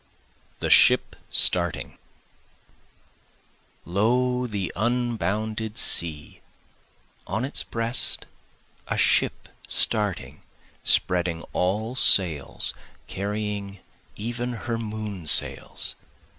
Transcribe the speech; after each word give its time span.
The 0.61 0.71
Ship 0.71 1.15
Starting 1.29 1.99
Lo, 3.85 4.47
the 4.47 4.73
unbounded 4.75 5.77
sea, 5.77 6.41
On 7.27 7.45
its 7.45 7.61
breast 7.63 8.25
a 8.87 8.97
ship 8.97 9.47
starting, 9.67 10.41
spreading 10.83 11.43
all 11.53 11.93
sails, 11.95 12.73
carrying 13.05 13.77
even 14.15 14.53
her 14.53 14.79
moonsails. 14.79 15.93